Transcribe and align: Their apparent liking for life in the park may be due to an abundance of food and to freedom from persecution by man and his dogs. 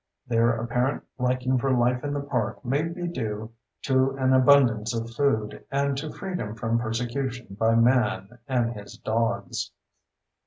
Their 0.25 0.49
apparent 0.53 1.03
liking 1.19 1.59
for 1.59 1.71
life 1.77 2.03
in 2.03 2.11
the 2.13 2.21
park 2.21 2.65
may 2.65 2.81
be 2.81 3.07
due 3.07 3.51
to 3.83 4.17
an 4.17 4.33
abundance 4.33 4.95
of 4.95 5.11
food 5.11 5.63
and 5.69 5.95
to 5.99 6.11
freedom 6.11 6.55
from 6.55 6.79
persecution 6.79 7.55
by 7.59 7.75
man 7.75 8.39
and 8.47 8.71
his 8.73 8.97
dogs. 8.97 9.69